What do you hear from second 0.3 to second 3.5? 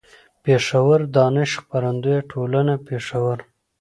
پېښور: دانش خپرندويه ټولنه، پېښور